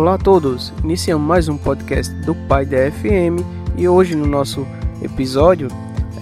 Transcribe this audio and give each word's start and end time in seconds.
Olá 0.00 0.14
a 0.14 0.18
todos, 0.18 0.72
iniciamos 0.82 1.28
mais 1.28 1.46
um 1.46 1.58
podcast 1.58 2.10
do 2.22 2.34
Pai 2.34 2.64
da 2.64 2.90
FM 2.90 3.44
e 3.76 3.86
hoje 3.86 4.14
no 4.16 4.24
nosso 4.24 4.66
episódio 5.02 5.68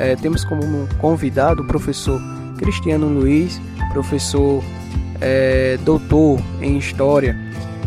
é, 0.00 0.16
temos 0.16 0.44
como 0.44 0.88
convidado 0.98 1.62
o 1.62 1.64
professor 1.64 2.20
Cristiano 2.58 3.06
Luiz, 3.06 3.60
professor 3.92 4.64
é, 5.20 5.78
doutor 5.84 6.40
em 6.60 6.76
História, 6.76 7.38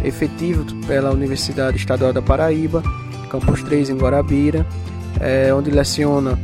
efetivo 0.01 0.63
pela 0.87 1.11
Universidade 1.11 1.75
Estadual 1.75 2.13
da 2.13 2.21
Paraíba, 2.21 2.81
Campus 3.29 3.61
3 3.61 3.89
em 3.89 3.97
Guarabira, 3.97 4.65
é, 5.19 5.53
onde 5.53 5.71
leciona 5.71 6.39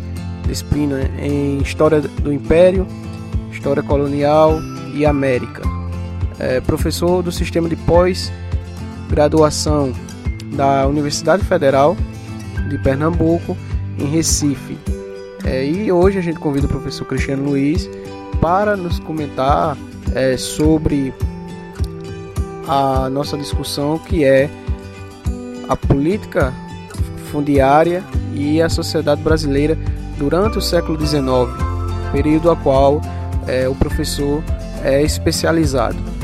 disciplina 0.46 1.10
em 1.22 1.60
História 1.60 2.02
do 2.02 2.34
Império, 2.34 2.86
História 3.50 3.82
Colonial 3.82 4.60
e 4.94 5.06
América. 5.06 5.62
É 6.38 6.60
professor 6.60 7.24
do 7.24 7.32
sistema 7.32 7.70
de 7.70 7.78
pós-graduação 7.78 8.47
da 10.56 10.88
Universidade 10.88 11.44
Federal 11.44 11.96
de 12.70 12.78
Pernambuco, 12.80 13.58
em 14.00 14.06
Recife. 14.06 14.78
É, 15.46 15.66
e 15.66 15.92
hoje 15.92 16.18
a 16.18 16.22
gente 16.22 16.40
convida 16.40 16.66
o 16.66 16.70
professor 16.70 17.06
Cristiano 17.06 17.44
Luiz 17.44 17.90
para 18.42 18.76
nos 18.76 19.00
comentar 19.00 19.78
é, 20.14 20.36
sobre 20.38 21.14
a 22.68 23.10
nossa 23.10 23.38
discussão 23.38 23.98
que 23.98 24.26
é 24.26 24.50
a 25.70 25.76
política 25.76 26.54
fundiária 27.32 28.04
e 28.34 28.62
a 28.62 28.70
sociedade 28.70 29.22
brasileira 29.22 29.78
durante 30.18 30.58
o 30.58 30.62
século 30.62 31.00
XIX, 31.00 31.24
período 32.12 32.52
a 32.52 32.56
qual 32.56 33.02
é, 33.48 33.68
o 33.68 33.76
professor 33.76 34.44
é 34.84 35.02
especializado. 35.02 36.17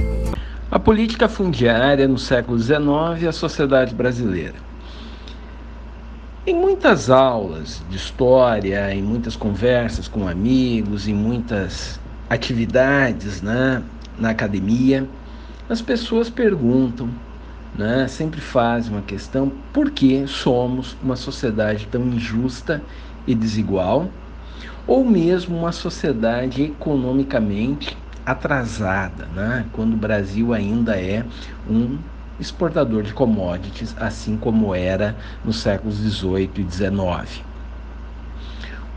A 0.73 0.79
política 0.79 1.29
fundiária 1.29 2.07
no 2.07 2.17
século 2.17 2.57
XIX 2.57 3.21
e 3.21 3.27
a 3.27 3.31
sociedade 3.31 3.93
brasileira. 3.93 4.55
Em 6.47 6.55
muitas 6.55 7.11
aulas 7.11 7.83
de 7.91 7.95
história, 7.95 8.91
em 8.91 9.03
muitas 9.03 9.35
conversas 9.35 10.07
com 10.07 10.27
amigos, 10.27 11.07
em 11.07 11.13
muitas 11.13 11.99
atividades 12.27 13.39
né, 13.39 13.83
na 14.17 14.31
academia, 14.31 15.07
as 15.69 15.79
pessoas 15.79 16.27
perguntam, 16.27 17.07
né, 17.77 18.07
sempre 18.07 18.41
fazem 18.41 18.93
uma 18.93 19.03
questão: 19.03 19.51
por 19.71 19.91
que 19.91 20.25
somos 20.25 20.97
uma 21.03 21.15
sociedade 21.15 21.85
tão 21.85 22.01
injusta 22.07 22.81
e 23.27 23.35
desigual? 23.35 24.09
ou 24.85 25.05
mesmo 25.05 25.57
uma 25.57 25.71
sociedade 25.71 26.63
economicamente 26.63 27.97
atrasada, 28.25 29.25
né? 29.35 29.65
quando 29.73 29.93
o 29.93 29.97
Brasil 29.97 30.53
ainda 30.53 30.95
é 30.99 31.25
um 31.69 31.97
exportador 32.39 33.03
de 33.03 33.13
commodities, 33.13 33.95
assim 33.99 34.37
como 34.37 34.73
era 34.73 35.15
nos 35.43 35.57
séculos 35.57 35.99
18 35.99 36.61
e 36.61 36.63
19. 36.63 37.43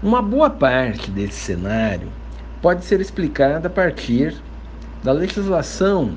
Uma 0.03 0.23
boa 0.23 0.51
parte 0.51 1.11
desse 1.11 1.41
cenário 1.41 2.09
pode 2.61 2.85
ser 2.85 3.01
explicada 3.01 3.69
a 3.69 3.71
partir 3.71 4.35
da 5.03 5.13
legislação 5.13 6.15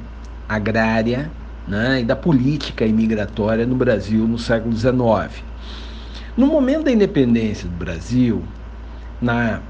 agrária 0.48 1.30
né, 1.68 2.02
e 2.02 2.04
da 2.04 2.16
política 2.16 2.86
imigratória 2.86 3.66
no 3.66 3.76
Brasil 3.76 4.28
no 4.28 4.38
século 4.38 4.76
XIX. 4.76 5.44
No 6.36 6.48
momento 6.48 6.86
da 6.86 6.92
independência 6.92 7.68
do 7.68 7.76
Brasil, 7.76 8.44
na 9.22 9.62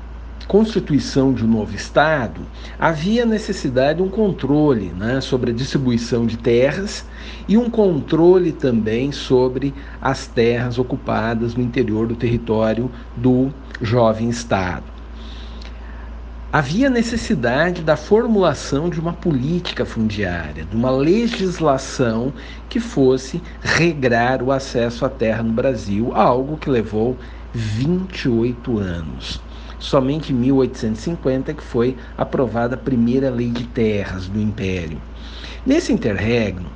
constituição 0.49 1.31
de 1.31 1.45
um 1.45 1.47
novo 1.47 1.75
Estado, 1.75 2.41
havia 2.79 3.23
necessidade 3.23 3.97
de 3.97 4.03
um 4.03 4.09
controle 4.09 4.91
né, 4.97 5.21
sobre 5.21 5.51
a 5.51 5.53
distribuição 5.53 6.25
de 6.25 6.39
terras 6.39 7.05
e 7.47 7.55
um 7.55 7.69
controle 7.69 8.51
também 8.51 9.11
sobre 9.11 9.75
as 10.01 10.25
terras 10.25 10.79
ocupadas 10.79 11.53
no 11.53 11.61
interior 11.61 12.07
do 12.07 12.15
território 12.15 12.89
do 13.15 13.53
jovem 13.79 14.27
Estado. 14.27 14.85
Havia 16.51 16.89
necessidade 16.89 17.83
da 17.83 17.95
formulação 17.95 18.89
de 18.89 18.99
uma 18.99 19.13
política 19.13 19.85
fundiária, 19.85 20.65
de 20.65 20.75
uma 20.75 20.89
legislação 20.89 22.33
que 22.67 22.79
fosse 22.79 23.39
regrar 23.61 24.41
o 24.41 24.51
acesso 24.51 25.05
à 25.05 25.09
terra 25.09 25.43
no 25.43 25.53
Brasil, 25.53 26.11
algo 26.15 26.57
que 26.57 26.71
levou 26.71 27.15
28 27.53 28.79
anos. 28.79 29.39
Somente 29.79 30.33
em 30.33 30.35
1850 30.35 31.53
que 31.53 31.63
foi 31.63 31.95
aprovada 32.17 32.75
a 32.75 32.77
primeira 32.77 33.29
lei 33.29 33.49
de 33.49 33.63
terras 33.65 34.27
do 34.27 34.39
Império. 34.39 35.01
Nesse 35.65 35.93
interregno, 35.93 36.69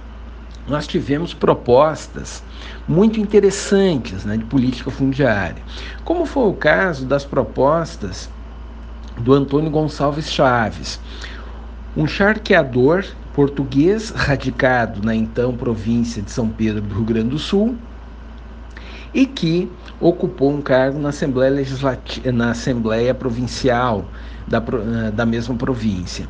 nós 0.67 0.87
tivemos 0.87 1.33
propostas 1.33 2.41
muito 2.87 3.19
interessantes 3.19 4.23
né, 4.23 4.37
de 4.37 4.45
política 4.45 4.89
fundiária, 4.89 5.61
como 6.05 6.25
foi 6.25 6.47
o 6.47 6.53
caso 6.53 7.05
das 7.05 7.25
propostas 7.25 8.29
do 9.17 9.33
Antônio 9.33 9.69
Gonçalves 9.69 10.31
Chaves, 10.31 10.99
um 11.95 12.07
charqueador 12.07 13.05
português 13.33 14.11
radicado 14.11 15.03
na 15.03 15.15
então 15.15 15.55
província 15.55 16.21
de 16.21 16.31
São 16.31 16.47
Pedro 16.49 16.81
do 16.81 16.95
Rio 16.95 17.03
Grande 17.03 17.29
do 17.29 17.39
Sul, 17.39 17.75
e 19.13 19.25
que 19.25 19.71
ocupou 19.99 20.51
um 20.51 20.61
cargo 20.61 20.99
na 20.99 21.09
Assembleia 21.09 21.51
Legislativa, 21.51 22.31
na 22.31 22.51
Assembleia 22.51 23.13
Provincial 23.13 24.05
da, 24.47 24.57
eh, 24.57 25.11
da 25.11 25.25
mesma 25.25 25.55
província. 25.55 26.27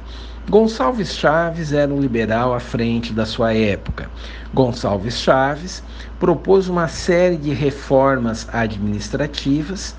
Gonçalves 0.49 1.15
Chaves 1.15 1.71
era 1.71 1.93
um 1.93 2.01
liberal 2.01 2.53
à 2.53 2.59
frente 2.59 3.13
da 3.13 3.25
sua 3.25 3.53
época. 3.53 4.09
Gonçalves 4.53 5.17
Chaves 5.17 5.81
propôs 6.19 6.67
uma 6.67 6.89
série 6.89 7.37
de 7.37 7.53
reformas 7.53 8.47
administrativas 8.51 9.95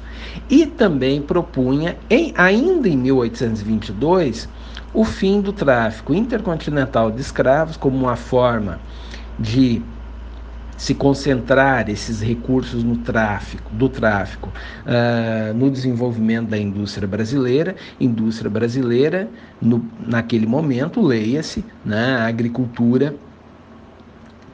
e 0.50 0.66
também 0.66 1.22
propunha, 1.22 1.96
em, 2.10 2.34
ainda 2.36 2.88
em 2.88 2.96
1822, 2.96 4.46
o 4.92 5.04
fim 5.04 5.40
do 5.40 5.52
tráfico 5.52 6.12
intercontinental 6.12 7.10
de 7.10 7.22
escravos 7.22 7.76
como 7.76 7.96
uma 7.96 8.16
forma 8.16 8.78
de 9.38 9.82
se 10.76 10.94
concentrar 10.94 11.88
esses 11.88 12.20
recursos 12.20 12.82
no 12.82 12.96
tráfico, 12.98 13.72
do 13.74 13.88
tráfico 13.88 14.52
uh, 14.84 15.54
no 15.54 15.70
desenvolvimento 15.70 16.48
da 16.48 16.58
indústria 16.58 17.06
brasileira, 17.06 17.76
indústria 18.00 18.50
brasileira 18.50 19.28
no, 19.60 19.84
naquele 20.06 20.46
momento 20.46 21.00
leia-se 21.00 21.64
né, 21.84 22.16
a 22.16 22.26
agricultura, 22.26 23.14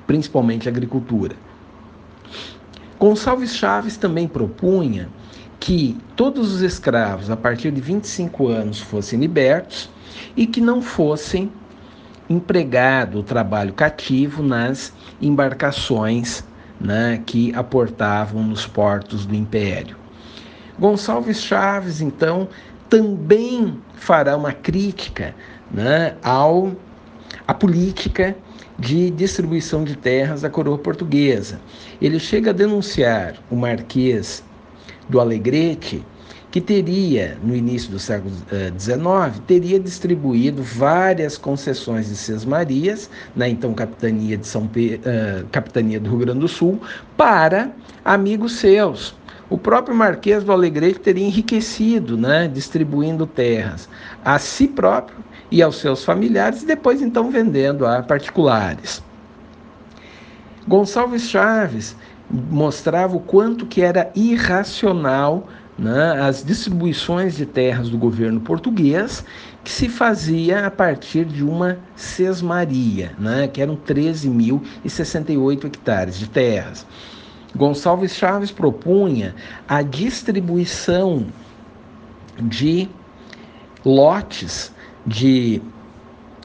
principalmente 0.07 0.69
a 0.69 0.73
agricultura. 0.73 1.35
Gonçalves 2.99 3.57
Chaves 3.57 3.97
também 3.97 4.29
propunha 4.29 5.09
que 5.59 5.97
todos 6.17 6.53
os 6.53 6.61
escravos 6.63 7.31
a 7.31 7.37
partir 7.37 7.71
de 7.71 7.81
25 7.81 8.49
anos 8.49 8.81
fossem 8.81 9.21
libertos 9.21 9.91
e 10.37 10.47
que 10.47 10.61
não 10.61 10.83
fossem 10.83 11.51
empregado 12.31 13.19
o 13.19 13.23
trabalho 13.25 13.73
cativo 13.73 14.41
nas 14.41 14.93
embarcações 15.21 16.45
né, 16.81 17.21
que 17.27 17.53
aportavam 17.55 18.45
nos 18.45 18.65
portos 18.65 19.27
do 19.27 19.35
Império. 19.35 19.97
Gonçalves 20.79 21.43
Chaves, 21.43 22.01
então, 22.01 22.49
também 22.89 23.77
fará 23.97 24.37
uma 24.37 24.53
crítica 24.53 25.35
né, 25.71 26.15
ao 26.23 26.73
a 27.47 27.53
política 27.53 28.37
de 28.79 29.11
distribuição 29.11 29.85
de 29.85 29.97
terras 29.97 30.43
da 30.43 30.49
coroa 30.49 30.79
portuguesa. 30.79 31.61
Ele 32.01 32.19
chega 32.19 32.51
a 32.51 32.55
denunciar 32.55 33.35
o 33.51 33.57
Marquês 33.57 34.43
do 35.09 35.21
Alegrete 35.21 36.05
que 36.51 36.61
teria, 36.61 37.39
no 37.43 37.55
início 37.55 37.91
do 37.91 37.99
século 37.99 38.35
XIX, 38.79 39.01
uh, 39.39 39.41
teria 39.47 39.79
distribuído 39.79 40.63
várias 40.63 41.39
concessões 41.39 42.09
de 42.09 42.17
sesmarias, 42.17 43.09
na 43.37 43.49
então 43.49 43.73
capitania, 43.73 44.37
de 44.37 44.47
São 44.47 44.67
Pe 44.67 44.97
uh, 44.97 45.47
capitania 45.53 46.01
do 46.01 46.11
Rio 46.11 46.19
Grande 46.19 46.41
do 46.41 46.49
Sul, 46.49 46.81
para 47.17 47.71
amigos 48.05 48.57
seus. 48.57 49.15
O 49.49 49.59
próprio 49.59 49.95
Marquês 49.95 50.43
do 50.43 50.53
Alegrete 50.53 51.01
teria 51.01 51.27
enriquecido, 51.27 52.17
né, 52.17 52.49
distribuindo 52.49 53.27
terras 53.27 53.89
a 54.25 54.39
si 54.39 54.69
próprio 54.69 55.19
e 55.51 55.63
aos 55.63 55.77
seus 55.77 56.05
familiares, 56.05 56.63
e 56.63 56.67
depois 56.67 57.03
então 57.03 57.31
vendendo 57.31 57.87
a 57.87 58.03
particulares. 58.03 59.03
Gonçalves 60.69 61.29
Chaves 61.29 61.97
mostrava 62.31 63.17
o 63.17 63.21
quanto 63.21 63.67
que 63.67 63.83
era 63.83 64.11
irracional 64.15 65.49
né, 65.81 66.21
as 66.21 66.45
distribuições 66.45 67.37
de 67.37 67.47
terras 67.47 67.89
do 67.89 67.97
governo 67.97 68.41
português, 68.41 69.25
que 69.65 69.71
se 69.71 69.89
fazia 69.89 70.67
a 70.67 70.71
partir 70.71 71.25
de 71.25 71.43
uma 71.43 71.79
sesmaria, 71.97 73.13
né, 73.19 73.49
que 73.49 73.63
eram 73.63 73.77
13.068 73.77 75.65
hectares 75.65 76.19
de 76.19 76.29
terras. 76.29 76.87
Gonçalves 77.57 78.15
Chaves 78.15 78.53
propunha 78.53 79.35
a 79.67 79.81
distribuição 79.83 81.27
de 82.39 82.89
lotes 83.85 84.73
de 85.07 85.61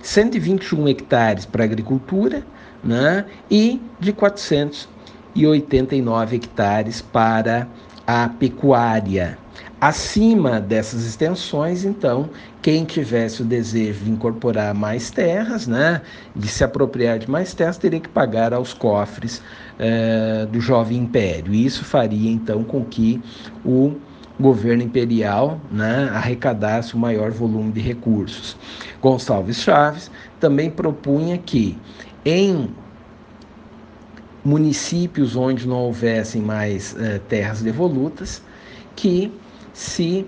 121 0.01 0.87
hectares 0.87 1.45
para 1.45 1.63
agricultura, 1.63 2.43
né? 2.83 3.25
e 3.49 3.81
de 3.99 4.13
489 4.13 6.35
hectares 6.35 7.01
para 7.01 7.67
a 8.05 8.29
pecuária. 8.29 9.37
Acima 9.79 10.59
dessas 10.59 11.05
extensões, 11.05 11.85
então, 11.85 12.29
quem 12.61 12.85
tivesse 12.85 13.41
o 13.41 13.45
desejo 13.45 14.03
de 14.03 14.11
incorporar 14.11 14.73
mais 14.73 15.11
terras, 15.11 15.67
né, 15.67 16.01
de 16.35 16.47
se 16.47 16.63
apropriar 16.63 17.19
de 17.19 17.29
mais 17.29 17.53
terras, 17.53 17.77
teria 17.77 17.99
que 17.99 18.09
pagar 18.09 18.53
aos 18.53 18.73
cofres 18.73 19.41
eh, 19.77 20.47
do 20.51 20.59
jovem 20.59 20.99
império. 20.99 21.53
E 21.53 21.65
isso 21.65 21.83
faria, 21.85 22.31
então, 22.31 22.63
com 22.63 22.83
que 22.83 23.21
o 23.63 23.95
governo 24.39 24.83
imperial 24.83 25.59
né, 25.71 26.09
arrecadasse 26.13 26.95
o 26.95 26.97
maior 26.97 27.31
volume 27.31 27.71
de 27.71 27.79
recursos. 27.79 28.57
Gonçalves 29.01 29.57
Chaves 29.61 30.11
também 30.39 30.69
propunha 30.69 31.37
que, 31.37 31.77
em 32.25 32.69
municípios 34.45 35.35
onde 35.35 35.67
não 35.67 35.77
houvessem 35.77 36.41
mais 36.41 36.95
eh, 36.99 37.19
terras 37.27 37.63
devolutas, 37.63 38.43
que 38.95 39.33
se 39.73 40.25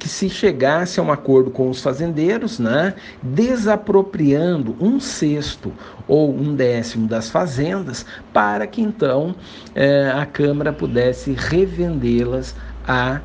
que 0.00 0.08
se 0.08 0.28
chegasse 0.28 0.98
a 0.98 1.02
um 1.04 1.12
acordo 1.12 1.48
com 1.48 1.70
os 1.70 1.80
fazendeiros, 1.80 2.58
né, 2.58 2.92
desapropriando 3.22 4.74
um 4.80 4.98
sexto 4.98 5.72
ou 6.08 6.34
um 6.34 6.56
décimo 6.56 7.06
das 7.06 7.30
fazendas, 7.30 8.04
para 8.32 8.66
que 8.66 8.82
então 8.82 9.32
eh, 9.76 10.12
a 10.12 10.26
Câmara 10.26 10.72
pudesse 10.72 11.34
revendê-las 11.34 12.56
a, 12.84 13.20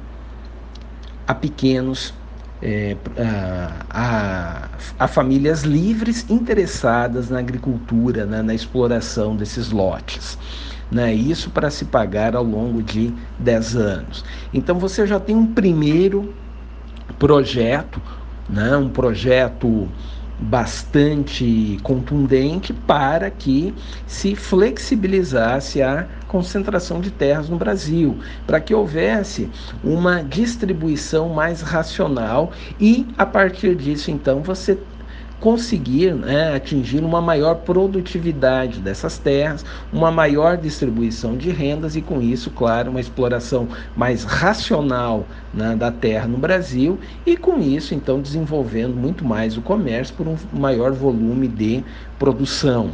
a 1.26 1.34
pequenos 1.34 2.14
é, 2.62 2.96
a, 3.90 4.70
a, 4.98 5.08
famílias 5.08 5.64
livres 5.64 6.26
interessadas 6.30 7.30
na 7.30 7.40
agricultura, 7.40 8.26
né, 8.26 8.42
na 8.42 8.54
exploração 8.54 9.36
desses 9.36 9.72
lotes. 9.72 10.38
Né, 10.90 11.14
isso 11.14 11.50
para 11.50 11.70
se 11.70 11.84
pagar 11.84 12.36
ao 12.36 12.44
longo 12.44 12.82
de 12.82 13.14
10 13.40 13.76
anos. 13.76 14.24
Então 14.54 14.80
você 14.80 15.06
já 15.06 15.20
tem 15.20 15.36
um 15.36 15.46
primeiro 15.46 16.34
projeto, 17.20 18.02
né, 18.50 18.78
um 18.78 18.88
projeto 18.88 19.90
bastante 20.40 21.80
contundente 21.84 22.72
para 22.74 23.32
que 23.32 23.76
se 24.06 24.36
flexibilizasse 24.36 25.82
a 25.82 26.08
concentração 26.28 27.02
de 27.02 27.10
terras 27.12 27.50
no 27.50 27.58
Brasil, 27.58 28.20
para 28.46 28.60
que 28.62 28.74
houvesse 28.74 29.52
uma 29.84 30.22
distribuição 30.24 31.30
mais 31.30 31.62
racional 31.62 32.52
e 32.80 33.08
a 33.18 33.26
partir 33.26 33.76
disso 33.76 34.12
então 34.12 34.44
você 34.44 34.78
conseguir 35.40 36.14
né, 36.14 36.56
atingir 36.56 37.04
uma 37.04 37.22
maior 37.22 37.56
produtividade 37.56 38.80
dessas 38.80 39.18
terras, 39.18 39.64
uma 39.94 40.12
maior 40.12 40.58
distribuição 40.58 41.38
de 41.38 41.50
rendas 41.50 41.96
e, 41.96 42.02
com 42.02 42.22
isso, 42.22 42.50
claro, 42.50 42.90
uma 42.90 43.00
exploração 43.00 43.68
mais 43.96 44.24
racional 44.24 45.26
né, 45.54 45.76
da 45.76 45.92
terra 45.92 46.28
no 46.28 46.38
Brasil 46.38 47.00
e, 47.26 47.38
com 47.38 47.60
isso, 47.60 47.94
então, 47.94 48.20
desenvolvendo 48.20 48.96
muito 48.96 49.24
mais 49.24 49.58
o 49.58 49.62
comércio 49.62 50.16
por 50.16 50.28
um 50.28 50.36
maior 50.54 50.92
volume 50.92 51.48
de 51.48 51.84
produção. 52.18 52.92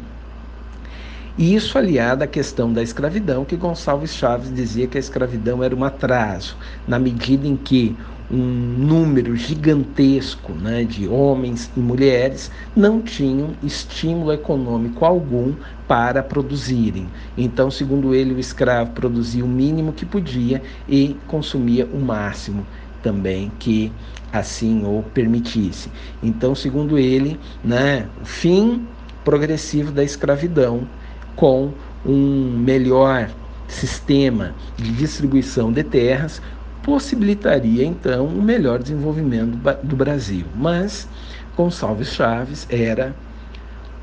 E 1.36 1.56
isso 1.56 1.80
aliado 1.80 2.24
à 2.24 2.28
questão 2.28 2.72
da 2.72 2.84
escravidão, 2.84 3.44
que 3.44 3.56
Gonçalves 3.56 4.13
Chaves 4.13 4.54
dizia 4.54 4.86
que 4.86 4.98
a 4.98 5.00
escravidão 5.00 5.63
era 5.63 5.75
um 5.75 5.84
atraso, 5.84 6.56
na 6.88 7.00
medida 7.00 7.48
em 7.48 7.56
que 7.56 7.98
um 8.31 8.37
número 8.37 9.35
gigantesco 9.35 10.53
né, 10.53 10.83
de 10.83 11.07
homens 11.07 11.71
e 11.75 11.79
mulheres 11.79 12.49
não 12.75 13.01
tinham 13.01 13.51
estímulo 13.61 14.31
econômico 14.31 15.05
algum 15.05 15.53
para 15.87 16.23
produzirem. 16.23 17.07
Então, 17.37 17.69
segundo 17.69 18.15
ele, 18.15 18.33
o 18.33 18.39
escravo 18.39 18.91
produzia 18.91 19.43
o 19.43 19.47
mínimo 19.47 19.93
que 19.93 20.05
podia 20.05 20.61
e 20.87 21.15
consumia 21.27 21.85
o 21.85 21.99
máximo 21.99 22.65
também 23.03 23.51
que 23.59 23.91
assim 24.31 24.83
o 24.85 25.03
permitisse. 25.13 25.91
Então, 26.23 26.55
segundo 26.55 26.97
ele, 26.97 27.39
né, 27.63 28.07
o 28.21 28.25
fim 28.25 28.87
progressivo 29.23 29.91
da 29.91 30.03
escravidão 30.03 30.87
com 31.35 31.71
um 32.05 32.57
melhor 32.57 33.29
sistema 33.67 34.53
de 34.77 34.91
distribuição 34.93 35.71
de 35.71 35.83
terras 35.83 36.41
possibilitaria 36.83 37.85
então 37.85 38.27
um 38.27 38.41
melhor 38.41 38.80
desenvolvimento 38.83 39.57
do 39.81 39.95
Brasil. 39.95 40.45
Mas 40.56 41.07
Gonçalves 41.56 42.09
Chaves 42.09 42.68
era 42.69 43.15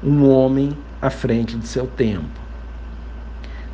um 0.03 0.29
homem 0.29 0.77
à 1.01 1.11
frente 1.11 1.57
de 1.57 1.67
seu 1.69 1.87
tempo. 1.87 2.41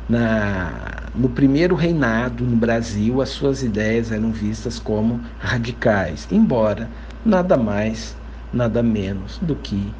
Na, 0.09 0.71
no 1.15 1.29
primeiro 1.29 1.75
reinado 1.75 2.43
no 2.43 2.55
Brasil, 2.55 3.21
as 3.21 3.29
suas 3.29 3.63
ideias 3.63 4.11
eram 4.11 4.31
vistas 4.31 4.79
como 4.79 5.21
radicais, 5.39 6.27
embora 6.31 6.89
nada 7.25 7.57
mais, 7.57 8.15
nada 8.53 8.81
menos 8.81 9.37
do 9.39 9.55
que 9.55 9.93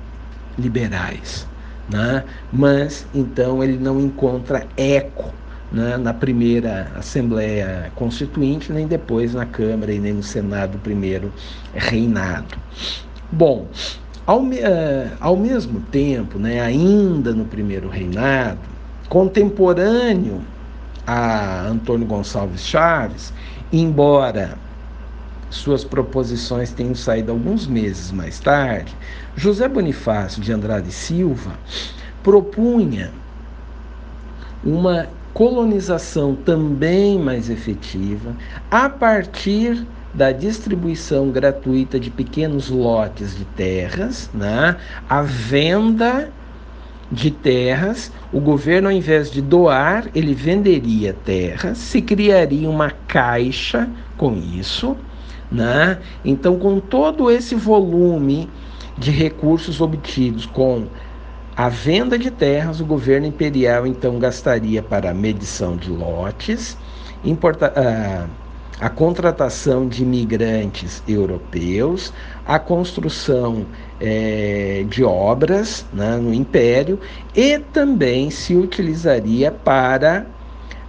liberais. 0.57 1.47
Né? 1.89 2.23
Mas 2.51 3.05
então 3.13 3.63
ele 3.63 3.77
não 3.77 3.99
encontra 3.99 4.67
eco 4.75 5.33
né, 5.71 5.97
na 5.97 6.13
primeira 6.13 6.91
Assembleia 6.95 7.91
Constituinte, 7.95 8.71
nem 8.71 8.87
depois 8.87 9.33
na 9.33 9.45
Câmara 9.45 9.91
e 9.91 9.99
nem 9.99 10.13
no 10.13 10.23
Senado 10.23 10.73
do 10.73 10.79
primeiro 10.79 11.31
reinado. 11.73 12.57
Bom, 13.31 13.67
ao, 14.25 14.41
uh, 14.41 15.11
ao 15.19 15.35
mesmo 15.35 15.81
tempo, 15.91 16.39
né, 16.39 16.61
ainda 16.61 17.33
no 17.33 17.45
primeiro 17.45 17.89
reinado, 17.89 18.59
contemporâneo 19.09 20.41
a 21.05 21.67
Antônio 21.67 22.05
Gonçalves 22.05 22.61
Chaves, 22.61 23.33
embora 23.71 24.57
suas 25.49 25.83
proposições 25.83 26.71
tenham 26.71 26.93
saído 26.95 27.31
alguns 27.31 27.67
meses 27.67 28.11
mais 28.11 28.39
tarde, 28.39 28.95
José 29.35 29.67
Bonifácio 29.67 30.41
de 30.41 30.51
Andrade 30.51 30.91
Silva 30.91 31.53
propunha 32.21 33.11
uma 34.63 35.07
colonização 35.37 36.33
também 36.33 37.19
mais 37.19 37.47
efetiva 37.47 38.35
a 38.71 38.89
partir 38.89 39.85
da 40.11 40.31
distribuição 40.31 41.29
gratuita 41.29 41.99
de 41.99 42.09
pequenos 42.09 42.71
lotes 42.71 43.37
de 43.37 43.45
terras, 43.45 44.31
né? 44.33 44.77
a 45.07 45.21
venda 45.21 46.31
de 47.11 47.29
terras, 47.29 48.11
o 48.33 48.39
governo, 48.39 48.87
ao 48.87 48.95
invés 48.95 49.29
de 49.29 49.39
doar, 49.39 50.09
ele 50.15 50.33
venderia 50.33 51.13
terras, 51.13 51.77
se 51.77 52.01
criaria 52.01 52.67
uma 52.67 52.89
caixa 53.07 53.87
com 54.17 54.35
isso, 54.35 54.97
né? 55.51 55.99
Então, 56.25 56.57
com 56.57 56.79
todo 56.79 57.29
esse 57.29 57.53
volume 57.53 58.49
de 58.97 59.11
recursos 59.11 59.79
obtidos 59.79 60.47
com 60.47 60.87
a 61.57 61.69
venda 61.69 62.19
de 62.19 62.29
terras, 62.29 62.79
o 62.79 62.85
governo 62.85 63.25
imperial 63.25 63.87
então 63.87 64.19
gastaria 64.19 64.83
para 64.83 65.09
a 65.09 65.13
medição 65.13 65.75
de 65.75 65.89
lotes, 65.89 66.77
importa, 67.25 67.73
uh, 67.75 68.29
a 68.79 68.89
contratação 68.89 69.87
de 69.87 70.03
imigrantes 70.03 71.01
europeus, 71.07 72.13
a 72.45 72.59
construção 72.59 73.65
eh, 73.99 74.85
de 74.87 75.03
obras 75.03 75.83
né, 75.91 76.15
no 76.17 76.31
império 76.31 76.99
e 77.35 77.57
também 77.57 78.29
se 78.29 78.55
utilizaria 78.55 79.51
para 79.51 80.27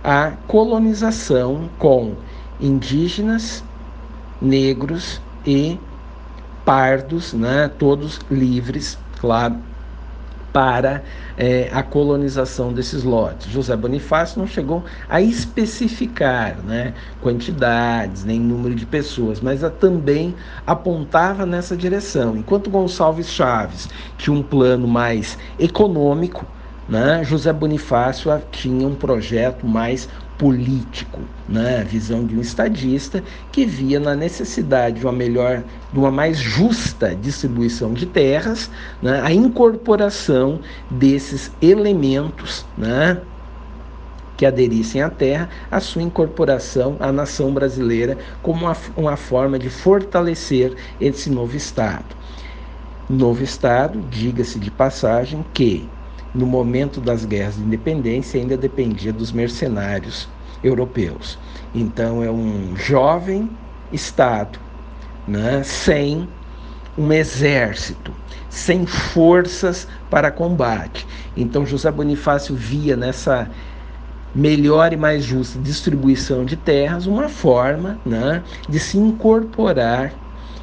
a 0.04 0.32
colonização 0.46 1.70
com 1.78 2.12
indígenas, 2.60 3.64
negros 4.38 5.18
e 5.46 5.80
pardos, 6.62 7.32
né, 7.32 7.70
todos 7.78 8.20
livres, 8.30 8.98
claro, 9.18 9.56
para 10.52 11.02
é, 11.36 11.68
a 11.72 11.82
colonização 11.82 12.72
desses 12.72 13.02
lotes. 13.02 13.50
José 13.50 13.76
Bonifácio 13.76 14.38
não 14.38 14.46
chegou 14.46 14.84
a 15.08 15.20
especificar 15.20 16.58
né, 16.64 16.94
quantidades 17.20 18.24
nem 18.24 18.40
número 18.40 18.74
de 18.74 18.86
pessoas, 18.86 19.40
mas 19.40 19.62
a, 19.62 19.70
também 19.70 20.34
apontava 20.66 21.46
nessa 21.46 21.76
direção. 21.76 22.36
Enquanto 22.36 22.70
Gonçalves 22.70 23.28
Chaves 23.28 23.88
tinha 24.16 24.34
um 24.34 24.42
plano 24.42 24.88
mais 24.88 25.38
econômico, 25.58 26.46
né, 26.88 27.22
José 27.22 27.52
Bonifácio 27.52 28.30
tinha 28.50 28.86
um 28.86 28.94
projeto 28.94 29.66
mais 29.66 30.08
político, 30.38 31.20
né? 31.48 31.80
a 31.80 31.84
visão 31.84 32.24
de 32.24 32.36
um 32.36 32.40
estadista 32.40 33.22
que 33.50 33.66
via 33.66 33.98
na 33.98 34.14
necessidade 34.14 35.00
de 35.00 35.04
uma 35.04 35.12
melhor, 35.12 35.64
de 35.92 35.98
uma 35.98 36.12
mais 36.12 36.38
justa 36.38 37.14
distribuição 37.14 37.92
de 37.92 38.06
terras, 38.06 38.70
né? 39.02 39.20
a 39.22 39.32
incorporação 39.32 40.60
desses 40.88 41.50
elementos, 41.60 42.64
né? 42.76 43.20
que 44.36 44.46
aderissem 44.46 45.02
à 45.02 45.10
terra, 45.10 45.48
a 45.68 45.80
sua 45.80 46.00
incorporação 46.00 46.96
à 47.00 47.10
nação 47.10 47.52
brasileira 47.52 48.16
como 48.40 48.66
uma, 48.66 48.76
uma 48.96 49.16
forma 49.16 49.58
de 49.58 49.68
fortalecer 49.68 50.76
esse 51.00 51.28
novo 51.28 51.56
Estado. 51.56 52.16
Novo 53.10 53.42
Estado, 53.42 54.00
diga-se 54.08 54.60
de 54.60 54.70
passagem, 54.70 55.44
que 55.52 55.88
no 56.34 56.46
momento 56.46 57.00
das 57.00 57.24
guerras 57.24 57.56
de 57.56 57.62
independência 57.62 58.40
ainda 58.40 58.56
dependia 58.56 59.12
dos 59.12 59.32
mercenários 59.32 60.28
europeus. 60.62 61.38
Então 61.74 62.22
é 62.22 62.30
um 62.30 62.76
jovem 62.76 63.50
Estado 63.92 64.58
né, 65.26 65.62
sem 65.62 66.28
um 66.96 67.12
exército, 67.12 68.12
sem 68.48 68.84
forças 68.86 69.86
para 70.10 70.30
combate. 70.30 71.06
Então 71.36 71.64
José 71.64 71.90
Bonifácio 71.90 72.54
via 72.54 72.96
nessa 72.96 73.48
melhor 74.34 74.92
e 74.92 74.96
mais 74.96 75.24
justa 75.24 75.58
distribuição 75.58 76.44
de 76.44 76.56
terras 76.56 77.06
uma 77.06 77.28
forma 77.28 77.98
né, 78.04 78.42
de 78.68 78.78
se 78.78 78.98
incorporar 78.98 80.12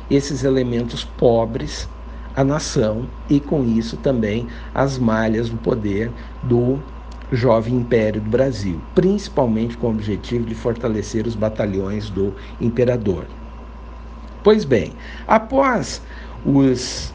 esses 0.10 0.44
elementos 0.44 1.04
pobres 1.04 1.90
à 2.36 2.44
nação 2.44 3.08
e 3.30 3.40
com 3.40 3.64
isso 3.64 3.98
também 3.98 4.48
as 4.74 4.98
malhas 4.98 5.50
do 5.50 5.58
poder 5.58 6.12
do 6.44 6.80
jovem 7.32 7.76
império 7.76 8.22
do 8.22 8.30
Brasil, 8.30 8.80
principalmente 8.94 9.78
com 9.78 9.88
o 9.88 9.92
objetivo 9.92 10.46
de 10.46 10.54
fortalecer 10.54 11.26
os 11.26 11.36
batalhões 11.36 12.10
do 12.10 12.34
imperador. 12.62 13.26
Pois 14.44 14.64
bem, 14.64 14.94
após 15.28 16.02
os 16.46 17.14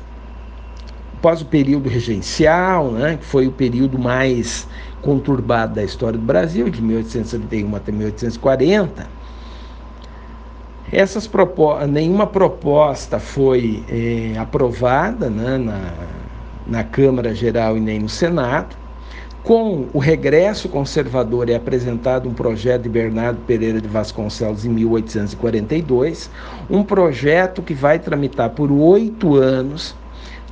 após 1.15 1.43
o 1.43 1.45
período 1.45 1.87
regencial, 1.87 2.93
né, 2.93 3.19
que 3.19 3.27
foi 3.27 3.47
o 3.47 3.53
período 3.53 3.99
mais 3.99 4.67
conturbado 5.03 5.75
da 5.75 5.85
história 5.85 6.19
do 6.19 6.25
Brasil, 6.25 6.71
de 6.71 6.81
1831 6.81 7.77
até 7.77 7.93
1840, 7.93 9.07
essas 10.93 11.31
nenhuma 11.89 12.27
proposta 12.27 13.21
foi 13.21 13.85
eh, 13.89 14.37
aprovada 14.37 15.31
né, 15.31 15.57
na, 15.57 15.93
na 16.67 16.85
Câmara 16.85 17.35
Geral 17.35 17.77
e 17.77 17.81
nem 17.81 18.01
no 18.01 18.09
Senado. 18.09 18.77
Com 19.45 19.87
o 19.95 19.99
regresso 19.99 20.69
conservador 20.69 21.49
é 21.49 21.55
apresentado 21.55 22.29
um 22.29 22.35
projeto 22.35 22.83
de 22.83 22.89
Bernardo 22.89 23.41
Pereira 23.47 23.81
de 23.81 23.89
Vasconcelos 23.89 24.67
em 24.67 24.69
1842, 24.69 26.31
um 26.69 26.83
projeto 26.83 27.63
que 27.63 27.73
vai 27.73 27.99
tramitar 27.99 28.51
por 28.51 28.71
oito 28.71 29.37
anos 29.37 29.95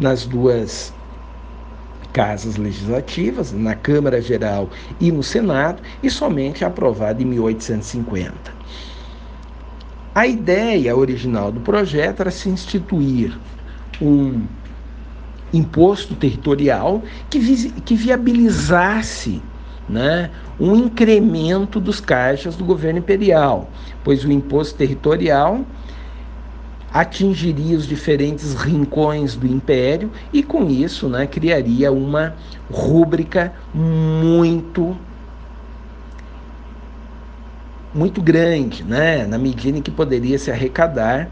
nas 0.00 0.24
duas 0.24 0.94
casas 2.12 2.56
legislativas, 2.56 3.52
na 3.52 3.74
Câmara 3.74 4.22
Geral 4.22 4.70
e 4.98 5.12
no 5.12 5.22
Senado, 5.22 5.82
e 6.02 6.08
somente 6.08 6.64
aprovado 6.64 7.22
em 7.22 7.26
1850. 7.26 8.57
A 10.18 10.26
ideia 10.26 10.96
original 10.96 11.52
do 11.52 11.60
projeto 11.60 12.22
era 12.22 12.30
se 12.32 12.48
instituir 12.48 13.38
um 14.02 14.42
imposto 15.54 16.16
territorial 16.16 17.04
que, 17.30 17.38
vi 17.38 17.70
que 17.82 17.94
viabilizasse 17.94 19.40
né, 19.88 20.28
um 20.58 20.74
incremento 20.74 21.78
dos 21.78 22.00
caixas 22.00 22.56
do 22.56 22.64
governo 22.64 22.98
imperial, 22.98 23.70
pois 24.02 24.24
o 24.24 24.32
imposto 24.32 24.76
territorial 24.76 25.64
atingiria 26.92 27.76
os 27.76 27.86
diferentes 27.86 28.54
rincões 28.54 29.36
do 29.36 29.46
império 29.46 30.10
e 30.32 30.42
com 30.42 30.68
isso 30.68 31.08
né, 31.08 31.28
criaria 31.28 31.92
uma 31.92 32.34
rúbrica 32.68 33.52
muito 33.72 34.96
muito 37.94 38.20
grande, 38.20 38.84
né, 38.84 39.26
na 39.26 39.38
medida 39.38 39.78
em 39.78 39.82
que 39.82 39.90
poderia 39.90 40.38
se 40.38 40.50
arrecadar 40.50 41.30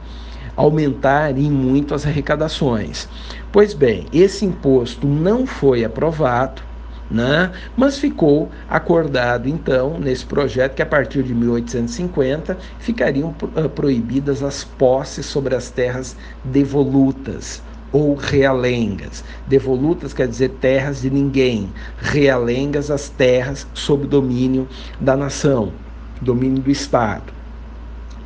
aumentar 0.56 1.36
em 1.36 1.50
muito 1.50 1.94
as 1.94 2.06
arrecadações. 2.06 3.06
Pois 3.52 3.75
bem, 3.75 4.06
esse 4.12 4.44
imposto 4.44 5.06
não 5.06 5.46
foi 5.46 5.84
aprovado, 5.84 6.62
né? 7.10 7.52
mas 7.76 7.98
ficou 7.98 8.50
acordado 8.68 9.48
então 9.48 10.00
nesse 10.00 10.25
projeto 10.25 10.75
que 10.75 10.82
a 10.82 10.86
partir 10.86 11.22
de 11.22 11.34
1850 11.34 12.56
ficariam 12.78 13.34
uh, 13.42 13.68
proibidas 13.68 14.42
as 14.42 14.64
posses 14.64 15.26
sobre 15.26 15.54
as 15.54 15.70
terras 15.70 16.16
devolutas 16.42 17.62
ou 17.92 18.14
realengas. 18.14 19.22
Devolutas 19.46 20.12
quer 20.12 20.26
dizer 20.26 20.50
terras 20.60 21.02
de 21.02 21.10
ninguém, 21.10 21.72
realengas 21.98 22.90
as 22.90 23.08
terras 23.08 23.66
sob 23.72 24.06
domínio 24.06 24.66
da 25.00 25.16
nação, 25.16 25.72
domínio 26.20 26.62
do 26.62 26.70
Estado. 26.70 27.32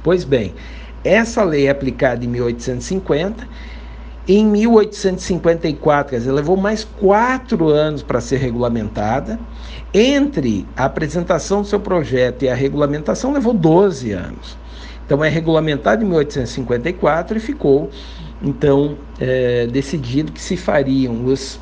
Pois 0.03 0.25
bem, 0.25 0.55
essa 1.05 1.43
lei 1.43 1.67
é 1.67 1.71
aplicada 1.71 2.25
em 2.25 2.29
1850. 2.29 3.49
Em 4.29 4.45
1854, 4.45 6.11
quer 6.11 6.19
dizer, 6.19 6.31
levou 6.31 6.57
mais 6.57 6.85
quatro 6.85 7.69
anos 7.69 8.03
para 8.03 8.21
ser 8.21 8.37
regulamentada. 8.37 9.41
Entre 9.93 10.67
a 10.77 10.85
apresentação 10.85 11.63
do 11.63 11.67
seu 11.67 11.81
projeto 11.81 12.45
e 12.45 12.49
a 12.49 12.55
regulamentação, 12.55 13.33
levou 13.33 13.53
12 13.53 14.13
anos. 14.13 14.57
Então, 15.05 15.25
é 15.25 15.29
regulamentada 15.29 16.05
em 16.05 16.07
1854 16.07 17.39
e 17.39 17.41
ficou, 17.41 17.91
então, 18.41 18.97
é, 19.19 19.67
decidido 19.67 20.31
que 20.31 20.41
se 20.41 20.57
fariam 20.57 21.25
os 21.25 21.59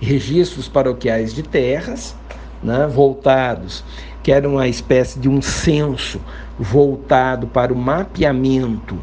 registros 0.00 0.68
paroquiais 0.68 1.32
de 1.32 1.42
terras, 1.42 2.14
né, 2.62 2.86
voltados, 2.86 3.82
que 4.22 4.32
era 4.32 4.48
uma 4.48 4.68
espécie 4.68 5.18
de 5.18 5.28
um 5.28 5.40
censo 5.40 6.20
voltado 6.58 7.46
para 7.46 7.72
o 7.72 7.76
mapeamento 7.76 8.98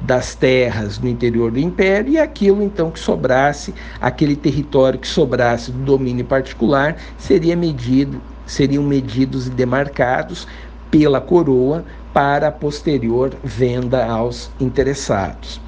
das 0.00 0.34
terras 0.34 0.98
no 0.98 1.08
interior 1.08 1.50
do 1.50 1.58
império 1.58 2.12
e 2.12 2.18
aquilo 2.18 2.62
então 2.62 2.90
que 2.90 2.98
sobrasse, 3.00 3.74
aquele 4.00 4.36
território 4.36 4.98
que 4.98 5.08
sobrasse 5.08 5.72
do 5.72 5.78
domínio 5.78 6.24
particular, 6.24 6.96
seria 7.16 7.56
medido, 7.56 8.20
seriam 8.46 8.82
medidos 8.82 9.46
e 9.46 9.50
demarcados 9.50 10.46
pela 10.90 11.20
coroa 11.20 11.84
para 12.12 12.48
a 12.48 12.52
posterior 12.52 13.32
venda 13.42 14.04
aos 14.06 14.50
interessados. 14.60 15.60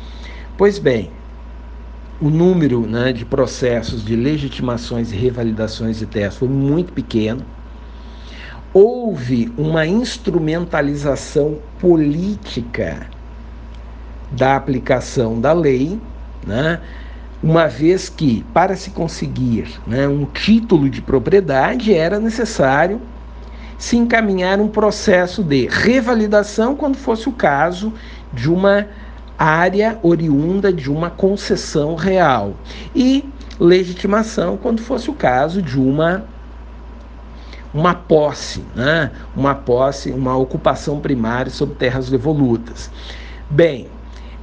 Pois 0.56 0.78
bem, 0.78 1.10
o 2.20 2.30
número 2.30 2.86
né, 2.86 3.12
de 3.12 3.24
processos 3.24 4.04
de 4.04 4.14
legitimações 4.14 5.12
e 5.12 5.16
revalidações 5.16 5.98
de 5.98 6.06
terras 6.06 6.36
foi 6.36 6.48
muito 6.48 6.92
pequeno 6.92 7.44
houve 8.76 9.50
uma 9.56 9.86
instrumentalização 9.86 11.56
política 11.78 13.06
da 14.30 14.54
aplicação 14.54 15.40
da 15.40 15.54
lei, 15.54 15.98
né? 16.46 16.78
uma 17.42 17.68
vez 17.68 18.10
que, 18.10 18.44
para 18.52 18.76
se 18.76 18.90
conseguir 18.90 19.80
né, 19.86 20.06
um 20.06 20.26
título 20.26 20.90
de 20.90 21.00
propriedade, 21.00 21.94
era 21.94 22.20
necessário 22.20 23.00
se 23.78 23.96
encaminhar 23.96 24.60
um 24.60 24.68
processo 24.68 25.42
de 25.42 25.66
revalidação, 25.68 26.76
quando 26.76 26.98
fosse 26.98 27.30
o 27.30 27.32
caso 27.32 27.94
de 28.30 28.50
uma 28.50 28.88
área 29.38 29.98
oriunda 30.02 30.70
de 30.70 30.90
uma 30.90 31.08
concessão 31.08 31.94
real, 31.94 32.52
e 32.94 33.24
legitimação, 33.58 34.58
quando 34.58 34.82
fosse 34.82 35.08
o 35.08 35.14
caso 35.14 35.62
de 35.62 35.80
uma 35.80 36.26
uma 37.76 37.94
posse, 37.94 38.64
né? 38.74 39.10
uma 39.36 39.54
posse, 39.54 40.10
uma 40.10 40.34
ocupação 40.34 40.98
primária 40.98 41.50
sobre 41.50 41.74
terras 41.74 42.08
devolutas. 42.08 42.90
Bem, 43.50 43.86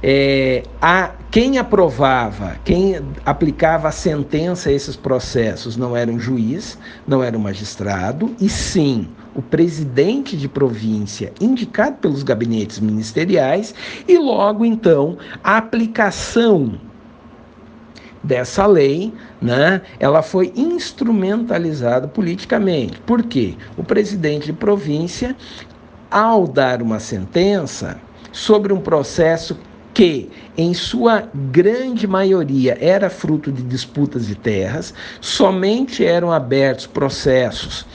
é, 0.00 0.62
a, 0.80 1.10
quem 1.32 1.58
aprovava, 1.58 2.56
quem 2.64 3.00
aplicava 3.26 3.88
a 3.88 3.90
sentença 3.90 4.68
a 4.68 4.72
esses 4.72 4.94
processos 4.94 5.76
não 5.76 5.96
era 5.96 6.10
um 6.10 6.20
juiz, 6.20 6.78
não 7.08 7.24
era 7.24 7.36
um 7.36 7.40
magistrado, 7.40 8.36
e 8.40 8.48
sim 8.48 9.08
o 9.34 9.42
presidente 9.42 10.36
de 10.36 10.48
província 10.48 11.32
indicado 11.40 11.96
pelos 11.96 12.22
gabinetes 12.22 12.78
ministeriais, 12.78 13.74
e 14.06 14.16
logo 14.16 14.64
então 14.64 15.18
a 15.42 15.56
aplicação 15.56 16.78
dessa 18.24 18.66
lei, 18.66 19.12
né, 19.40 19.82
ela 20.00 20.22
foi 20.22 20.52
instrumentalizada 20.56 22.08
politicamente. 22.08 22.98
Por 23.00 23.22
quê? 23.22 23.54
O 23.76 23.84
presidente 23.84 24.46
de 24.46 24.52
província, 24.52 25.36
ao 26.10 26.48
dar 26.48 26.80
uma 26.80 26.98
sentença 26.98 28.00
sobre 28.32 28.72
um 28.72 28.80
processo 28.80 29.56
que, 29.92 30.28
em 30.56 30.74
sua 30.74 31.28
grande 31.52 32.06
maioria, 32.06 32.76
era 32.80 33.08
fruto 33.08 33.52
de 33.52 33.62
disputas 33.62 34.26
de 34.26 34.34
terras, 34.34 34.92
somente 35.20 36.04
eram 36.04 36.32
abertos 36.32 36.86
processos 36.86 37.86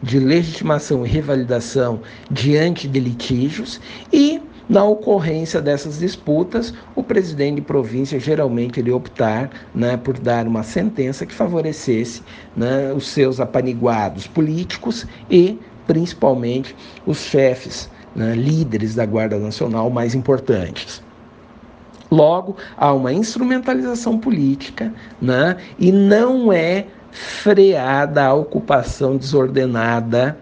de 0.00 0.20
legitimação 0.20 1.04
e 1.04 1.08
revalidação 1.08 2.00
diante 2.30 2.86
de 2.86 3.00
litígios 3.00 3.80
e 4.12 4.40
na 4.68 4.84
ocorrência 4.84 5.62
dessas 5.62 5.98
disputas, 5.98 6.74
o 6.94 7.02
presidente 7.02 7.56
de 7.56 7.62
província 7.62 8.20
geralmente 8.20 8.78
iria 8.80 8.94
optar 8.94 9.50
né, 9.74 9.96
por 9.96 10.18
dar 10.18 10.46
uma 10.46 10.62
sentença 10.62 11.24
que 11.24 11.34
favorecesse 11.34 12.22
né, 12.56 12.92
os 12.92 13.08
seus 13.08 13.40
apaniguados 13.40 14.26
políticos 14.26 15.06
e, 15.30 15.58
principalmente, 15.86 16.76
os 17.06 17.18
chefes, 17.18 17.90
né, 18.14 18.34
líderes 18.34 18.94
da 18.94 19.06
Guarda 19.06 19.38
Nacional 19.38 19.88
mais 19.88 20.14
importantes. 20.14 21.02
Logo, 22.10 22.56
há 22.76 22.92
uma 22.92 23.12
instrumentalização 23.12 24.18
política 24.18 24.92
né? 25.20 25.56
e 25.78 25.92
não 25.92 26.50
é 26.52 26.86
freada 27.10 28.24
a 28.24 28.34
ocupação 28.34 29.16
desordenada 29.16 30.38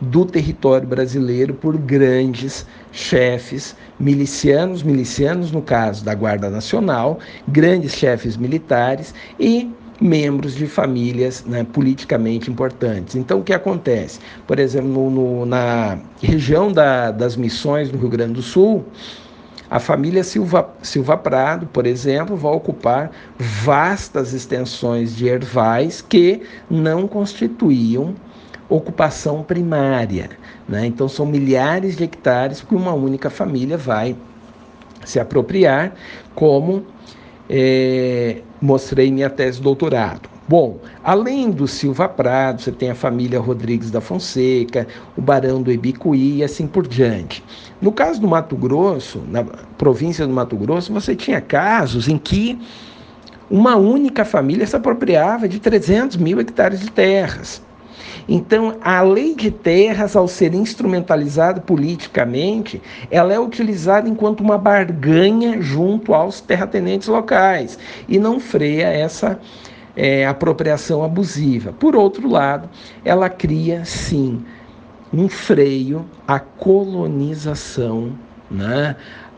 do 0.00 0.24
território 0.24 0.86
brasileiro 0.86 1.54
por 1.54 1.76
grandes 1.76 2.66
chefes 2.96 3.76
milicianos, 4.00 4.82
milicianos 4.82 5.52
no 5.52 5.60
caso 5.60 6.02
da 6.02 6.14
Guarda 6.14 6.48
Nacional, 6.48 7.18
grandes 7.46 7.92
chefes 7.92 8.36
militares 8.36 9.14
e 9.38 9.70
membros 10.00 10.54
de 10.54 10.66
famílias 10.66 11.44
né, 11.44 11.64
politicamente 11.72 12.50
importantes. 12.50 13.14
Então, 13.14 13.40
o 13.40 13.44
que 13.44 13.52
acontece? 13.52 14.18
Por 14.46 14.58
exemplo, 14.58 15.10
no, 15.10 15.46
na 15.46 15.98
região 16.22 16.72
da, 16.72 17.10
das 17.10 17.36
missões 17.36 17.92
no 17.92 17.98
Rio 17.98 18.08
Grande 18.08 18.34
do 18.34 18.42
Sul, 18.42 18.84
a 19.70 19.80
família 19.80 20.22
Silva, 20.22 20.70
Silva 20.80 21.16
Prado, 21.16 21.66
por 21.66 21.86
exemplo, 21.86 22.36
vai 22.36 22.52
ocupar 22.52 23.10
vastas 23.38 24.32
extensões 24.32 25.14
de 25.14 25.28
ervais 25.28 26.00
que 26.00 26.42
não 26.70 27.08
constituíam 27.08 28.14
ocupação 28.68 29.42
primária. 29.42 30.30
Né? 30.68 30.86
Então, 30.86 31.08
são 31.08 31.26
milhares 31.26 31.96
de 31.96 32.04
hectares 32.04 32.60
que 32.60 32.74
uma 32.74 32.92
única 32.92 33.30
família 33.30 33.76
vai 33.76 34.16
se 35.04 35.20
apropriar, 35.20 35.94
como 36.34 36.84
é, 37.48 38.42
mostrei 38.60 39.08
em 39.08 39.12
minha 39.12 39.30
tese 39.30 39.58
de 39.58 39.62
doutorado. 39.64 40.28
Bom, 40.48 40.78
além 41.02 41.50
do 41.50 41.66
Silva 41.66 42.08
Prado, 42.08 42.62
você 42.62 42.70
tem 42.70 42.90
a 42.90 42.94
família 42.94 43.40
Rodrigues 43.40 43.90
da 43.90 44.00
Fonseca, 44.00 44.86
o 45.16 45.20
Barão 45.20 45.60
do 45.60 45.72
Ibicuí 45.72 46.36
e 46.36 46.44
assim 46.44 46.68
por 46.68 46.86
diante. 46.86 47.42
No 47.80 47.90
caso 47.90 48.20
do 48.20 48.28
Mato 48.28 48.56
Grosso, 48.56 49.22
na 49.28 49.42
província 49.76 50.24
do 50.24 50.32
Mato 50.32 50.56
Grosso, 50.56 50.92
você 50.92 51.16
tinha 51.16 51.40
casos 51.40 52.06
em 52.06 52.16
que 52.16 52.56
uma 53.50 53.74
única 53.74 54.24
família 54.24 54.64
se 54.66 54.76
apropriava 54.76 55.48
de 55.48 55.58
300 55.58 56.16
mil 56.16 56.38
hectares 56.38 56.78
de 56.78 56.92
terras. 56.92 57.60
Então, 58.28 58.76
a 58.80 59.00
lei 59.02 59.34
de 59.34 59.50
terras, 59.50 60.16
ao 60.16 60.26
ser 60.26 60.54
instrumentalizada 60.54 61.60
politicamente, 61.60 62.80
ela 63.10 63.32
é 63.32 63.38
utilizada 63.38 64.08
enquanto 64.08 64.40
uma 64.40 64.58
barganha 64.58 65.60
junto 65.60 66.12
aos 66.12 66.40
terratenentes 66.40 67.08
locais 67.08 67.78
e 68.08 68.18
não 68.18 68.40
freia 68.40 68.86
essa 68.86 69.38
é, 69.96 70.26
apropriação 70.26 71.02
abusiva. 71.02 71.72
Por 71.72 71.94
outro 71.94 72.28
lado, 72.28 72.68
ela 73.04 73.28
cria, 73.30 73.84
sim, 73.84 74.44
um 75.12 75.28
freio 75.28 76.04
à 76.26 76.38
colonização, 76.38 78.12
né? 78.50 78.96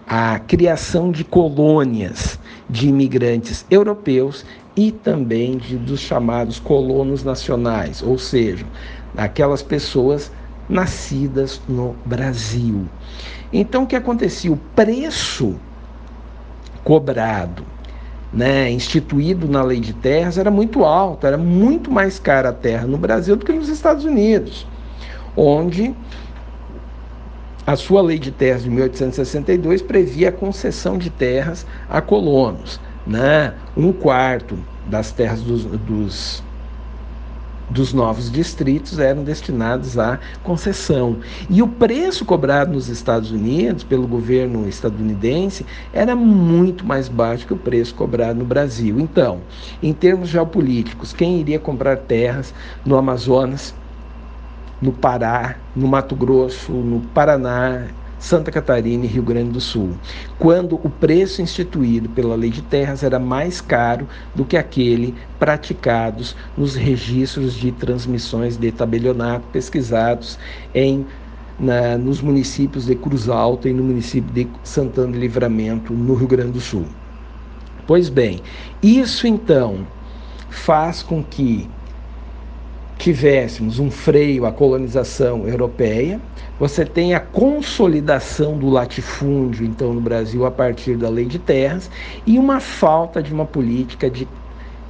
a 0.09 0.39
criação 0.39 1.13
de 1.13 1.23
colônias 1.23 2.39
de 2.69 2.89
imigrantes 2.89 3.65
europeus 3.71 4.45
e 4.77 4.93
também 4.93 5.57
de, 5.57 5.77
dos 5.77 6.01
chamados 6.01 6.61
colonos 6.61 7.25
nacionais, 7.25 8.03
ou 8.03 8.19
seja, 8.19 8.67
aquelas 9.17 9.63
pessoas 9.63 10.31
nascidas 10.69 11.61
no 11.69 11.97
Brasil. 12.05 12.85
Então, 13.53 13.85
o 13.85 13.87
que 13.87 13.97
acontecia? 13.97 14.53
O 14.53 14.57
preço 14.57 15.57
cobrado, 16.85 17.65
né, 18.33 18.71
instituído 18.71 19.49
na 19.49 19.63
lei 19.63 19.81
de 19.81 19.95
terras, 19.95 20.37
era 20.37 20.51
muito 20.51 20.85
alto, 20.85 21.27
era 21.27 21.39
muito 21.39 21.91
mais 21.91 22.19
cara 22.19 22.51
a 22.51 22.53
terra 22.53 22.87
no 22.87 22.99
Brasil 22.99 23.37
do 23.37 23.45
que 23.45 23.53
nos 23.53 23.69
Estados 23.69 24.05
Unidos, 24.05 24.67
onde 25.35 25.95
a 27.69 27.77
sua 27.77 28.01
lei 28.01 28.19
de 28.19 28.31
terras 28.33 28.63
de 28.63 28.71
1862 28.71 29.83
previa 29.83 30.31
a 30.31 30.33
concessão 30.33 30.97
de 30.97 31.11
terras 31.11 31.67
a 31.87 32.01
colonos 32.01 32.81
né, 33.07 33.53
um 33.77 33.93
quarto 33.93 34.59
das 34.87 35.13
terras 35.13 35.43
dos, 35.43 35.67
dos, 35.67 36.43
dos 37.69 37.93
novos 37.93 38.33
distritos 38.33 38.99
eram 38.99 39.23
destinados 39.23 39.99
à 39.99 40.19
concessão. 40.43 41.19
E 41.51 41.61
o 41.61 41.69
preço 41.69 42.25
cobrado 42.25 42.73
nos 42.73 42.89
Estados 42.89 43.31
Unidos 43.31 43.85
pelo 43.85 44.07
governo 44.07 44.67
estadunidense 44.67 45.67
era 45.93 46.17
muito 46.17 46.87
mais 46.87 47.07
baixo 47.07 47.47
que 47.47 47.53
o 47.53 47.59
preço 47.59 47.95
cobrado 47.95 48.39
no 48.39 48.47
Brasil. 48.47 48.99
Então, 48.99 49.43
em 49.83 49.93
termos 49.93 50.31
geopolíticos, 50.31 51.13
quem 51.13 51.39
iria 51.39 51.59
comprar 51.59 51.99
terras 51.99 52.55
no 52.83 52.97
Amazonas, 52.97 53.75
no 54.81 54.93
Pará, 54.93 55.57
no 55.75 55.89
Mato 55.89 56.15
Grosso, 56.15 56.73
no 56.73 57.01
Paraná, 57.01 57.87
Santa 58.19 58.51
Catarina 58.51 59.05
e 59.05 59.09
Rio 59.09 59.23
Grande 59.23 59.51
do 59.51 59.61
Sul, 59.61 59.93
quando 60.39 60.75
o 60.83 60.91
preço 60.91 61.41
instituído 61.41 62.09
pela 62.09 62.35
Lei 62.35 62.51
de 62.51 62.63
Terras 62.63 63.03
era 63.03 63.19
mais 63.19 63.61
caro 63.61 64.09
do 64.35 64.45
que 64.45 64.57
aquele 64.57 65.15
praticados 65.39 66.35
nos 66.57 66.75
registros 66.75 67.55
de 67.55 67.71
transmissões 67.71 68.57
de 68.57 68.73
tabelionato 68.73 69.47
pesquisados 69.53 70.39
em 70.75 71.07
na, 71.59 71.97
nos 71.97 72.21
municípios 72.21 72.87
de 72.87 72.95
Cruz 72.95 73.29
Alta 73.29 73.69
e 73.69 73.73
no 73.73 73.83
município 73.83 74.33
de 74.33 74.49
Santana 74.63 75.13
de 75.13 75.19
Livramento, 75.19 75.93
no 75.93 76.15
Rio 76.15 76.29
Grande 76.29 76.53
do 76.53 76.61
Sul. 76.61 76.87
Pois 77.87 78.09
bem, 78.09 78.43
isso 78.83 79.27
então 79.27 79.87
faz 80.51 81.03
com 81.03 81.23
que 81.23 81.69
tivéssemos 82.99 83.79
um 83.79 83.91
freio 83.91 84.45
à 84.45 84.53
colonização 84.53 85.47
europeia, 85.47 86.21
você 86.59 86.85
tem 86.85 87.15
a 87.15 87.21
consolidação 87.21 88.59
do 88.59 88.69
latifúndio, 88.69 89.65
então, 89.65 89.95
no 89.95 90.01
Brasil, 90.01 90.45
a 90.45 90.51
partir 90.51 90.97
da 90.97 91.09
lei 91.09 91.25
de 91.25 91.39
terras, 91.39 91.89
e 92.27 92.39
uma 92.39 92.59
falta 92.59 93.23
de 93.23 93.33
uma 93.33 93.47
política 93.47 94.11
de 94.11 94.27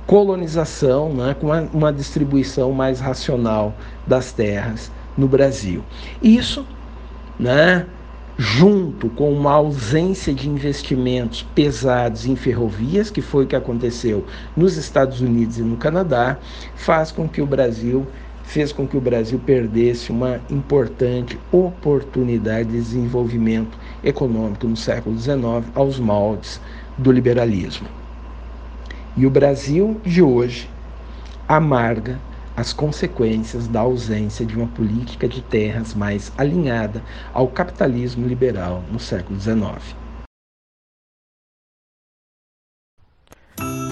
colonização, 0.07 1.13
né, 1.13 1.37
com 1.39 1.49
uma, 1.49 1.69
uma 1.73 1.93
distribuição 1.93 2.73
mais 2.73 2.99
racional 2.99 3.75
das 4.07 4.33
terras 4.33 4.91
no 5.15 5.29
Brasil. 5.29 5.85
Isso, 6.23 6.67
né, 7.39 7.85
junto 8.39 9.09
com 9.09 9.33
uma 9.33 9.53
ausência 9.53 10.33
de 10.33 10.49
investimentos 10.49 11.43
pesados 11.57 12.25
em 12.25 12.37
ferrovias, 12.37 13.11
que 13.11 13.21
foi 13.21 13.45
o 13.45 13.47
que 13.49 13.57
aconteceu 13.57 14.25
nos 14.57 14.77
Estados 14.77 15.21
Unidos 15.21 15.59
e 15.59 15.63
no 15.63 15.77
Canadá, 15.77 16.39
faz 16.77 17.11
com 17.11 17.29
que 17.29 17.43
o 17.43 17.47
Brasil 17.47 18.07
fez 18.45 18.73
com 18.73 18.87
que 18.87 18.97
o 18.97 19.01
Brasil 19.01 19.41
perdesse 19.45 20.11
uma 20.11 20.41
importante 20.49 21.39
oportunidade 21.53 22.71
de 22.71 22.77
desenvolvimento 22.77 23.77
econômico 24.03 24.67
no 24.67 24.77
século 24.77 25.19
XIX 25.19 25.67
aos 25.75 25.99
moldes 25.99 26.61
do 26.97 27.13
liberalismo. 27.13 27.89
E 29.17 29.27
o 29.27 29.31
Brasil 29.31 30.01
de 30.03 30.23
hoje 30.23 30.71
amarga 31.47 32.19
as 32.59 32.73
consequências 32.73 33.69
da 33.69 33.79
ausência 33.79 34.45
de 34.45 34.57
uma 34.57 34.67
política 34.67 35.29
de 35.29 35.41
terras 35.41 35.95
mais 35.95 36.33
alinhada 36.37 37.01
ao 37.33 37.47
capitalismo 37.47 38.27
liberal 38.27 38.83
no 38.91 38.99
século 38.99 39.39
XIX. 39.39 39.95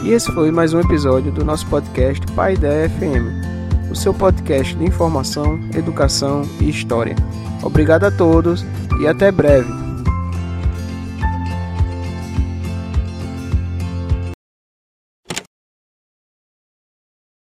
E 0.04 0.10
esse 0.10 0.32
foi 0.32 0.50
mais 0.50 0.74
um 0.74 0.80
episódio 0.80 1.30
do 1.30 1.44
nosso 1.44 1.64
podcast 1.68 2.26
Pai 2.32 2.54
Ideia 2.54 2.90
FM, 2.90 3.88
o 3.88 3.94
seu 3.94 4.12
podcast 4.12 4.74
de 4.74 4.84
informação, 4.84 5.60
educação 5.72 6.42
e 6.60 6.68
história. 6.68 7.14
Obrigado 7.62 8.02
a 8.02 8.10
todos 8.10 8.64
e 9.00 9.06
até 9.06 9.30
breve. 9.30 9.85